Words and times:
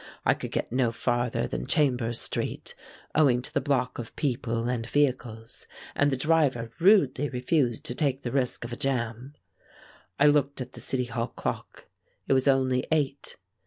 I 0.25 0.33
could 0.33 0.49
get 0.51 0.71
no 0.71 0.91
farther 0.91 1.45
than 1.47 1.67
Chambers 1.67 2.19
Street, 2.19 2.73
owing 3.13 3.43
to 3.43 3.53
the 3.53 3.61
block 3.61 3.99
of 3.99 4.15
people 4.15 4.67
and 4.67 4.89
vehicles, 4.89 5.67
and 5.93 6.09
the 6.11 6.17
driver 6.17 6.71
rudely 6.79 7.29
refused 7.29 7.83
to 7.83 7.93
take 7.93 8.23
the 8.23 8.31
risk 8.31 8.63
of 8.65 8.73
a 8.73 8.77
jam. 8.77 9.35
I 10.19 10.25
looked 10.25 10.59
at 10.59 10.71
the 10.71 10.81
City 10.81 11.05
Hall 11.05 11.27
clock. 11.27 11.85
It 12.27 12.33
was 12.33 12.47
only 12.47 12.83
eight. 12.91 13.37